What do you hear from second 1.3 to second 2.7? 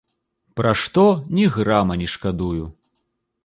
ні грама не шкадую.